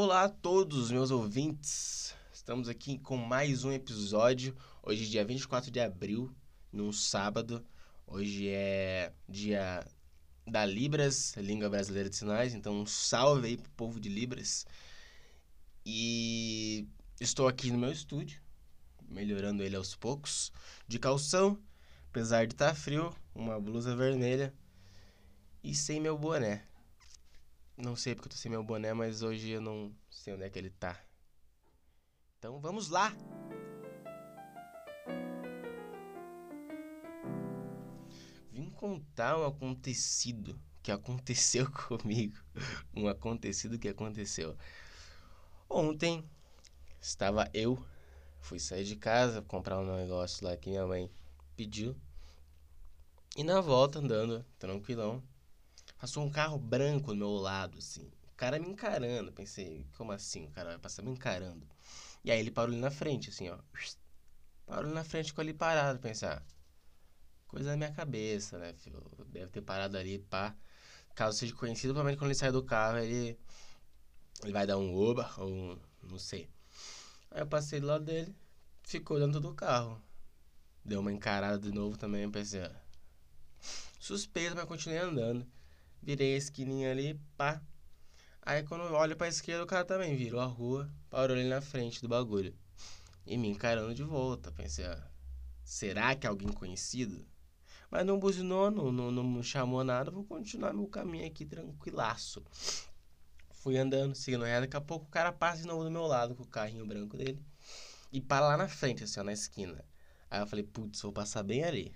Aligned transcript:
Olá 0.00 0.22
a 0.22 0.28
todos, 0.28 0.92
meus 0.92 1.10
ouvintes. 1.10 2.14
Estamos 2.32 2.68
aqui 2.68 3.00
com 3.00 3.16
mais 3.16 3.64
um 3.64 3.72
episódio. 3.72 4.56
Hoje, 4.80 5.08
dia 5.08 5.24
24 5.24 5.72
de 5.72 5.80
abril, 5.80 6.32
num 6.72 6.92
sábado. 6.92 7.66
Hoje 8.06 8.48
é 8.48 9.12
dia 9.28 9.84
da 10.46 10.64
Libras, 10.64 11.34
língua 11.36 11.68
brasileira 11.68 12.08
de 12.08 12.14
sinais. 12.14 12.54
Então, 12.54 12.80
um 12.80 12.86
salve 12.86 13.48
aí 13.48 13.56
pro 13.56 13.72
povo 13.72 13.98
de 13.98 14.08
Libras. 14.08 14.64
E 15.84 16.86
estou 17.20 17.48
aqui 17.48 17.72
no 17.72 17.78
meu 17.78 17.90
estúdio, 17.90 18.40
melhorando 19.02 19.64
ele 19.64 19.74
aos 19.74 19.96
poucos, 19.96 20.52
de 20.86 21.00
calção, 21.00 21.58
apesar 22.08 22.46
de 22.46 22.54
estar 22.54 22.68
tá 22.68 22.74
frio, 22.74 23.12
uma 23.34 23.60
blusa 23.60 23.96
vermelha 23.96 24.54
e 25.60 25.74
sem 25.74 26.00
meu 26.00 26.16
boné. 26.16 26.62
Não 27.80 27.94
sei 27.94 28.12
porque 28.12 28.26
eu 28.26 28.32
tô 28.32 28.36
sem 28.36 28.50
meu 28.50 28.64
boné, 28.64 28.92
mas 28.92 29.22
hoje 29.22 29.50
eu 29.50 29.60
não 29.60 29.94
sei 30.10 30.34
onde 30.34 30.42
é 30.42 30.50
que 30.50 30.58
ele 30.58 30.68
tá. 30.68 31.00
Então 32.36 32.58
vamos 32.58 32.88
lá! 32.88 33.16
Vim 38.50 38.68
contar 38.70 39.38
um 39.38 39.46
acontecido 39.46 40.60
que 40.82 40.90
aconteceu 40.90 41.70
comigo. 41.86 42.36
Um 42.92 43.06
acontecido 43.06 43.78
que 43.78 43.88
aconteceu. 43.88 44.56
Ontem 45.70 46.28
estava 47.00 47.48
eu, 47.54 47.80
fui 48.40 48.58
sair 48.58 48.82
de 48.82 48.96
casa, 48.96 49.40
comprar 49.40 49.78
um 49.78 49.96
negócio 49.96 50.44
lá 50.44 50.56
que 50.56 50.68
minha 50.68 50.84
mãe 50.84 51.08
pediu. 51.54 51.96
E 53.36 53.44
na 53.44 53.60
volta, 53.60 54.00
andando 54.00 54.44
tranquilão, 54.58 55.22
Passou 55.98 56.24
um 56.24 56.30
carro 56.30 56.58
branco 56.58 57.08
do 57.08 57.16
meu 57.16 57.30
lado, 57.32 57.78
assim. 57.78 58.10
O 58.32 58.36
cara 58.36 58.58
me 58.58 58.68
encarando. 58.68 59.32
Pensei, 59.32 59.84
como 59.96 60.12
assim? 60.12 60.46
O 60.46 60.50
cara 60.50 60.70
vai 60.70 60.78
passar 60.78 61.02
me 61.02 61.10
encarando. 61.10 61.66
E 62.24 62.30
aí 62.30 62.38
ele 62.38 62.50
parou 62.50 62.72
ali 62.72 62.80
na 62.80 62.90
frente, 62.90 63.30
assim, 63.30 63.48
ó. 63.48 63.58
Parou 64.64 64.84
ali 64.84 64.94
na 64.94 65.04
frente 65.04 65.34
com 65.34 65.40
ali 65.40 65.52
parado. 65.52 65.98
Pensar, 65.98 66.38
ah, 66.38 66.42
coisa 67.48 67.70
da 67.70 67.76
minha 67.76 67.92
cabeça, 67.92 68.58
né, 68.58 68.72
filho? 68.74 69.02
Deve 69.26 69.50
ter 69.50 69.60
parado 69.62 69.96
ali, 69.96 70.20
pá. 70.20 70.54
Caso 71.16 71.36
seja 71.36 71.52
conhecido, 71.54 71.92
provavelmente 71.92 72.18
quando 72.18 72.30
ele 72.30 72.38
sair 72.38 72.52
do 72.52 72.62
carro, 72.62 72.98
ele, 72.98 73.36
ele 74.44 74.52
vai 74.52 74.66
dar 74.68 74.78
um 74.78 74.94
oba 74.94 75.28
ou 75.38 75.48
um, 75.48 75.78
não 76.04 76.18
sei. 76.18 76.48
Aí 77.30 77.40
eu 77.40 77.46
passei 77.46 77.80
do 77.80 77.88
lado 77.88 78.04
dele, 78.04 78.36
ficou 78.84 79.18
dentro 79.18 79.40
do 79.40 79.52
carro. 79.52 80.00
Deu 80.84 81.00
uma 81.00 81.12
encarada 81.12 81.58
de 81.58 81.72
novo 81.72 81.98
também, 81.98 82.30
pensei, 82.30 82.62
ah, 82.62 82.82
suspeito, 83.98 84.54
mas 84.54 84.64
continuei 84.66 85.00
andando. 85.00 85.44
Virei 86.02 86.34
a 86.34 86.38
esquininha 86.38 86.90
ali, 86.90 87.20
pá. 87.36 87.60
Aí 88.42 88.62
quando 88.62 88.84
eu 88.84 88.94
olho 88.94 89.16
pra 89.16 89.28
esquerda, 89.28 89.64
o 89.64 89.66
cara 89.66 89.84
também 89.84 90.16
virou 90.16 90.40
a 90.40 90.46
rua, 90.46 90.90
parou 91.10 91.36
ali 91.36 91.48
na 91.48 91.60
frente 91.60 92.00
do 92.00 92.08
bagulho. 92.08 92.56
E 93.26 93.36
me 93.36 93.48
encarando 93.48 93.94
de 93.94 94.02
volta. 94.02 94.50
Pensei, 94.52 94.86
ah, 94.86 95.06
será 95.62 96.14
que 96.14 96.26
é 96.26 96.30
alguém 96.30 96.48
conhecido? 96.48 97.26
Mas 97.90 98.06
não 98.06 98.18
buzinou, 98.18 98.70
não, 98.70 98.92
não, 98.92 99.10
não 99.10 99.42
chamou 99.42 99.82
nada, 99.82 100.10
vou 100.10 100.24
continuar 100.24 100.72
meu 100.72 100.86
caminho 100.86 101.26
aqui 101.26 101.44
tranquilaço. 101.44 102.44
Fui 103.50 103.76
andando, 103.76 104.14
seguindo 104.14 104.44
reto, 104.44 104.62
daqui 104.62 104.76
a 104.76 104.80
pouco 104.80 105.06
o 105.06 105.10
cara 105.10 105.32
passa 105.32 105.62
de 105.62 105.66
novo 105.66 105.84
do 105.84 105.90
meu 105.90 106.06
lado 106.06 106.34
com 106.34 106.42
o 106.42 106.46
carrinho 106.46 106.86
branco 106.86 107.16
dele. 107.16 107.42
E 108.12 108.20
para 108.20 108.48
lá 108.48 108.56
na 108.56 108.68
frente, 108.68 109.04
assim, 109.04 109.20
ó, 109.20 109.22
na 109.24 109.32
esquina. 109.32 109.84
Aí 110.30 110.40
eu 110.40 110.46
falei, 110.46 110.64
putz, 110.64 111.02
vou 111.02 111.12
passar 111.12 111.42
bem 111.42 111.64
ali. 111.64 111.94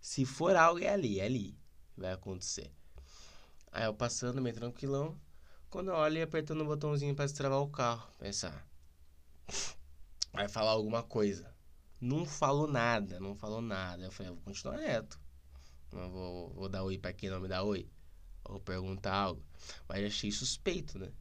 Se 0.00 0.24
for 0.24 0.56
algo, 0.56 0.80
é 0.82 0.88
ali, 0.88 1.20
é 1.20 1.24
ali. 1.24 1.58
Vai 1.96 2.12
acontecer. 2.12 2.72
Aí 3.72 3.84
eu 3.84 3.94
passando 3.94 4.40
meio 4.40 4.54
tranquilão. 4.54 5.18
Quando 5.68 5.88
eu 5.88 5.94
olho 5.94 6.18
e 6.18 6.22
apertando 6.22 6.62
o 6.62 6.66
botãozinho 6.66 7.14
para 7.14 7.26
destravar 7.26 7.60
o 7.60 7.68
carro. 7.68 8.10
Pensar. 8.18 8.66
Vai 10.32 10.48
falar 10.48 10.72
alguma 10.72 11.02
coisa. 11.02 11.54
Não 12.00 12.26
falou 12.26 12.66
nada, 12.66 13.20
não 13.20 13.36
falou 13.36 13.60
nada. 13.60 14.02
Eu 14.02 14.10
falei, 14.10 14.32
eu 14.32 14.36
vou 14.36 14.44
continuar 14.44 14.76
reto. 14.76 15.20
Não 15.92 16.10
vou, 16.10 16.50
vou 16.54 16.68
dar 16.68 16.82
oi 16.82 16.98
pra 16.98 17.12
quem 17.12 17.30
não 17.30 17.40
me 17.40 17.48
dá 17.48 17.62
oi. 17.62 17.88
Ou 18.44 18.58
perguntar 18.58 19.14
algo. 19.14 19.42
Mas 19.88 20.04
achei 20.04 20.32
suspeito, 20.32 20.98
né? 20.98 21.12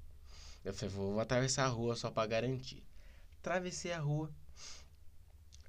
Eu 0.64 0.74
falei, 0.74 0.94
vou, 0.94 1.12
vou 1.14 1.20
atravessar 1.20 1.66
a 1.66 1.70
rua 1.70 1.96
só 1.96 2.09
pra 2.09 2.26
garantir. 2.26 2.84
Atravessei 3.40 3.92
a 3.92 4.00
rua. 4.00 4.32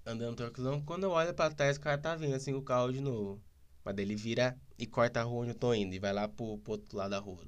Andando 0.07 0.37
tranquilão. 0.37 0.81
Quando 0.83 1.05
eu 1.05 1.11
olho 1.11 1.35
pra 1.35 1.51
trás, 1.51 1.77
o 1.77 1.81
cara 1.81 1.99
tá 1.99 2.17
vindo 2.17 2.35
assim 2.35 2.55
o 2.55 2.63
carro 2.63 2.93
de 2.93 3.01
novo. 3.01 3.41
Mas 3.85 3.95
daí 3.95 4.05
ele 4.05 4.17
vira 4.17 4.59
e 4.79 4.87
corta 4.87 5.21
a 5.21 5.23
rua 5.23 5.43
onde 5.43 5.51
eu 5.51 5.55
tô 5.55 5.73
indo 5.75 5.95
e 5.95 5.99
vai 5.99 6.13
lá 6.13 6.29
pro, 6.29 6.59
pro 6.59 6.73
outro 6.73 6.97
lado 6.97 7.11
da 7.11 7.19
rua. 7.19 7.45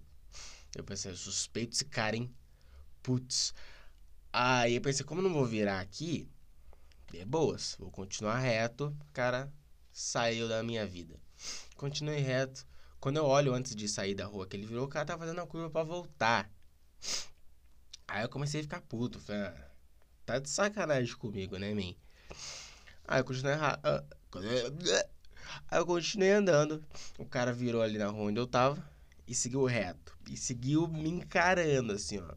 Eu 0.75 0.85
pensei, 0.85 1.15
suspeito 1.15 1.75
esse 1.75 1.85
cara, 1.85 2.17
hein? 2.17 2.35
Putz. 3.03 3.55
Aí 4.33 4.75
eu 4.77 4.81
pensei, 4.81 5.05
como 5.05 5.21
eu 5.21 5.25
não 5.25 5.33
vou 5.35 5.45
virar 5.45 5.81
aqui, 5.81 6.29
é 7.13 7.25
boas, 7.25 7.77
vou 7.79 7.91
continuar 7.91 8.39
reto. 8.39 8.97
Cara 9.13 9.53
saiu 9.93 10.49
da 10.49 10.63
minha 10.63 10.87
vida. 10.87 11.21
Continuei 11.77 12.21
reto. 12.21 12.67
Quando 12.99 13.19
eu 13.19 13.25
olho 13.25 13.53
antes 13.53 13.75
de 13.75 13.89
sair 13.89 14.15
da 14.15 14.25
rua 14.25 14.47
que 14.47 14.57
ele 14.57 14.67
virou, 14.67 14.87
o 14.87 14.89
cara 14.89 15.05
tá 15.05 15.19
fazendo 15.19 15.41
a 15.41 15.47
curva 15.47 15.69
para 15.69 15.85
voltar. 15.85 16.51
Aí 18.09 18.23
eu 18.23 18.29
comecei 18.29 18.61
a 18.61 18.63
ficar 18.63 18.81
puto. 18.81 19.19
Falei, 19.19 19.43
ah, 19.43 19.71
tá 20.25 20.39
de 20.39 20.49
sacanagem 20.49 21.17
comigo, 21.17 21.59
né, 21.59 21.75
mim? 21.75 21.97
Aí 23.07 23.21
eu 23.21 23.25
continuei. 23.25 23.57
Uh, 23.57 25.12
Aí 25.71 25.79
eu 25.79 25.87
continuei 25.87 26.31
andando. 26.31 26.85
O 27.19 27.25
cara 27.25 27.53
virou 27.53 27.83
ali 27.83 27.99
na 27.99 28.09
rua 28.09 28.31
onde 28.31 28.39
eu 28.39 28.47
tava 28.47 28.83
e 29.27 29.35
seguiu 29.35 29.65
reto. 29.65 30.17
E 30.29 30.37
seguiu 30.37 30.87
me 30.89 31.09
encarando, 31.09 31.93
assim, 31.93 32.19
ó. 32.19 32.35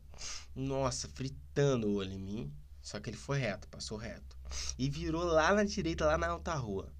Nossa, 0.55 1.07
fritando 1.09 1.87
o 1.87 1.95
olho 1.95 2.13
em 2.13 2.19
mim. 2.19 2.53
Só 2.81 2.99
que 2.99 3.09
ele 3.09 3.17
foi 3.17 3.39
reto, 3.39 3.67
passou 3.67 3.97
reto. 3.97 4.37
E 4.77 4.89
virou 4.89 5.23
lá 5.23 5.53
na 5.53 5.63
direita, 5.63 6.05
lá 6.05 6.17
na 6.17 6.27
alta 6.27 6.53
rua. 6.53 6.93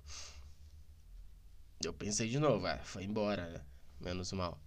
Eu 1.83 1.93
pensei 1.93 2.29
de 2.29 2.39
novo, 2.39 2.65
ah, 2.65 2.79
foi 2.83 3.03
embora, 3.03 3.49
né? 3.49 3.61
Menos 3.99 4.31
mal. 4.31 4.59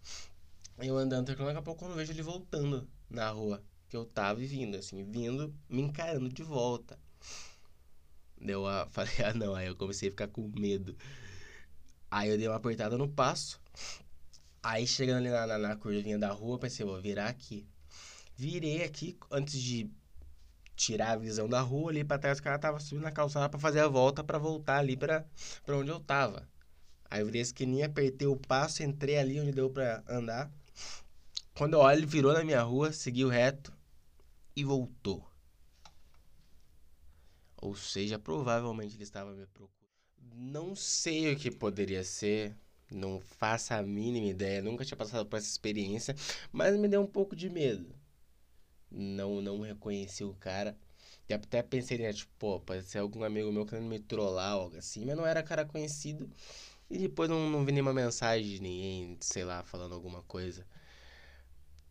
Eu 0.78 0.97
andando, 0.97 1.26
daqui 1.26 1.42
a 1.42 1.62
pouco 1.62 1.84
eu 1.84 1.94
vejo 1.94 2.12
ele 2.12 2.22
voltando 2.22 2.88
na 3.10 3.28
rua 3.31 3.62
que 3.88 3.97
eu 3.97 4.04
tava 4.04 4.42
e 4.42 4.47
vindo, 4.47 4.76
assim, 4.76 5.03
vindo, 5.04 5.53
me 5.69 5.82
encarando 5.82 6.28
de 6.28 6.42
volta. 6.42 6.98
Deu 8.41 8.66
a. 8.66 8.87
Falei, 8.92 9.14
ah 9.25 9.34
não, 9.34 9.54
aí 9.54 9.66
eu 9.66 9.76
comecei 9.76 10.08
a 10.08 10.12
ficar 10.12 10.28
com 10.28 10.47
medo. 10.56 10.97
Aí 12.10 12.30
eu 12.30 12.38
dei 12.38 12.48
uma 12.48 12.56
apertada 12.56 12.96
no 12.96 13.08
passo. 13.08 13.60
Aí 14.62 14.86
chegando 14.86 15.19
ali 15.19 15.30
na, 15.30 15.46
na, 15.46 15.58
na 15.58 15.76
curvinha 15.76 16.19
da 16.19 16.30
rua, 16.30 16.58
pensei, 16.58 16.84
vou 16.84 17.00
virar 17.00 17.28
aqui. 17.28 17.66
Virei 18.36 18.84
aqui 18.84 19.19
antes 19.30 19.60
de 19.60 19.91
tirar 20.76 21.12
a 21.12 21.16
visão 21.16 21.48
da 21.48 21.60
rua 21.60 21.91
ali 21.91 22.04
para 22.04 22.19
trás, 22.19 22.38
o 22.38 22.42
cara 22.42 22.58
tava 22.58 22.78
subindo 22.78 23.02
na 23.02 23.10
calçada 23.10 23.48
para 23.48 23.58
fazer 23.58 23.80
a 23.80 23.88
volta 23.88 24.22
para 24.22 24.38
voltar 24.38 24.78
ali 24.78 24.96
para 24.96 25.26
onde 25.69 25.91
eu 25.91 25.98
tava. 25.98 26.48
Aí 27.10 27.20
eu 27.20 27.26
virei 27.26 27.41
a 27.41 27.42
esquininha, 27.42 27.86
apertei 27.86 28.28
o 28.28 28.36
passo, 28.36 28.82
entrei 28.82 29.19
ali 29.19 29.40
onde 29.40 29.52
deu 29.52 29.69
para 29.70 30.04
andar. 30.08 30.50
Quando 31.54 31.75
eu 31.75 31.80
olho, 31.80 31.98
ele 31.98 32.06
virou 32.06 32.32
na 32.32 32.44
minha 32.44 32.62
rua, 32.62 32.92
seguiu 32.92 33.28
reto 33.28 33.72
e 34.54 34.62
voltou. 34.62 35.28
Ou 37.56 37.75
seja, 37.75 38.19
provavelmente 38.19 38.94
ele 38.94 39.02
estava 39.02 39.32
me 39.32 39.46
procurando. 39.46 39.78
Não 40.34 40.75
sei 40.75 41.33
o 41.33 41.37
que 41.37 41.50
poderia 41.50 42.05
ser, 42.05 42.55
não 42.91 43.21
faço 43.21 43.75
a 43.75 43.83
mínima 43.83 44.27
ideia, 44.27 44.62
nunca 44.62 44.84
tinha 44.84 44.97
passado 44.97 45.27
por 45.27 45.37
essa 45.37 45.49
experiência, 45.49 46.15
mas 46.53 46.77
me 46.78 46.89
deu 46.89 47.03
um 47.03 47.06
pouco 47.06 47.37
de 47.37 47.49
medo. 47.50 47.87
Não, 48.91 49.41
não 49.43 49.61
reconheci 49.61 50.25
o 50.25 50.34
cara. 50.34 50.77
E 51.28 51.34
até 51.34 51.62
pensei, 51.62 51.99
né, 51.99 52.12
tipo, 52.12 52.33
pô, 52.38 52.61
pode 52.61 52.84
ser 52.84 52.99
algum 52.99 53.22
amigo 53.22 53.53
meu 53.53 53.67
querendo 53.67 53.88
me 53.88 53.99
trollar, 53.99 54.53
algo 54.53 54.77
assim, 54.77 55.05
mas 55.05 55.17
não 55.17 55.27
era 55.27 55.43
cara 55.43 55.65
conhecido. 55.65 56.31
E 56.91 56.99
depois 56.99 57.28
não, 57.28 57.50
não 57.50 57.65
vi 57.65 57.72
nenhuma 57.72 57.93
mensagem 57.93 58.49
de 58.49 58.62
ninguém, 58.62 59.17
sei 59.21 59.44
lá, 59.44 59.62
falando 59.62 59.94
alguma 59.94 60.22
coisa. 60.22 60.67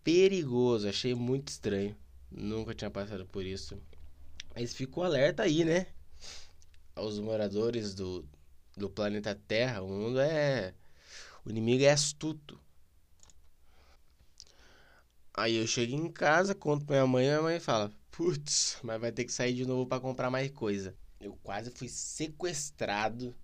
Perigoso, 0.03 0.87
achei 0.87 1.13
muito 1.13 1.49
estranho. 1.49 1.95
Nunca 2.31 2.73
tinha 2.73 2.89
passado 2.89 3.25
por 3.27 3.45
isso. 3.45 3.77
Mas 4.55 4.73
ficou 4.73 5.03
alerta 5.03 5.43
aí, 5.43 5.63
né? 5.63 5.87
aos 6.97 7.19
moradores 7.19 7.93
do, 7.93 8.25
do 8.77 8.89
planeta 8.89 9.35
Terra. 9.47 9.81
O 9.81 9.87
mundo 9.89 10.19
é. 10.19 10.73
O 11.43 11.49
inimigo 11.49 11.83
é 11.83 11.89
astuto. 11.89 12.59
Aí 15.33 15.55
eu 15.55 15.67
chego 15.67 15.93
em 15.93 16.11
casa, 16.11 16.55
conto 16.55 16.85
pra 16.85 16.95
minha 16.95 17.07
mãe 17.07 17.25
e 17.25 17.29
minha 17.29 17.41
mãe 17.41 17.59
fala: 17.59 17.91
Putz, 18.11 18.79
mas 18.83 18.99
vai 18.99 19.11
ter 19.11 19.25
que 19.25 19.31
sair 19.31 19.53
de 19.53 19.65
novo 19.65 19.85
para 19.85 20.01
comprar 20.01 20.29
mais 20.29 20.51
coisa. 20.51 20.95
Eu 21.19 21.37
quase 21.43 21.71
fui 21.71 21.87
sequestrado. 21.87 23.35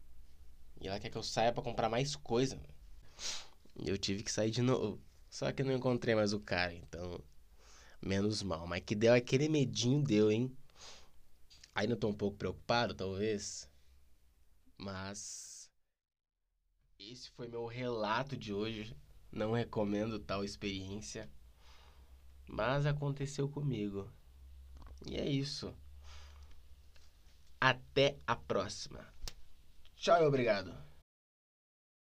E 0.81 0.87
ela 0.87 0.99
quer 0.99 1.09
que 1.09 1.17
eu 1.17 1.23
saia 1.23 1.51
para 1.51 1.63
comprar 1.63 1.89
mais 1.89 2.15
coisa. 2.15 2.59
Eu 3.85 3.97
tive 3.97 4.23
que 4.23 4.31
sair 4.31 4.51
de 4.51 4.61
novo. 4.61 4.99
Só 5.29 5.51
que 5.51 5.63
não 5.63 5.73
encontrei 5.73 6.13
mais 6.15 6.33
o 6.33 6.39
cara, 6.39 6.73
então. 6.73 7.19
Menos 8.01 8.43
mal. 8.43 8.67
Mas 8.67 8.83
que 8.85 8.95
deu 8.95 9.13
aquele 9.13 9.47
medinho, 9.47 10.03
deu, 10.03 10.31
hein? 10.31 10.55
Ainda 11.73 11.93
estou 11.93 12.11
um 12.11 12.13
pouco 12.13 12.37
preocupado, 12.37 12.93
talvez. 12.93 13.69
Mas. 14.83 15.71
Esse 16.99 17.29
foi 17.31 17.47
meu 17.47 17.65
relato 17.65 18.35
de 18.35 18.53
hoje. 18.53 18.95
Não 19.31 19.53
recomendo 19.53 20.19
tal 20.19 20.43
experiência. 20.43 21.29
Mas 22.47 22.85
aconteceu 22.85 23.47
comigo. 23.49 24.11
E 25.05 25.15
é 25.15 25.27
isso. 25.27 25.73
Até 27.59 28.19
a 28.27 28.35
próxima. 28.35 29.07
Tchau 29.95 30.21
e 30.21 30.27
obrigado. 30.27 30.92